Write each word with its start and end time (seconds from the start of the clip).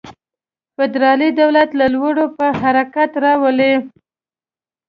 فدرالي 0.75 1.29
دولت 1.41 1.69
له 1.79 1.85
لوري 1.93 2.25
په 2.37 2.45
حرکت 2.61 3.11
راولي. 3.23 3.73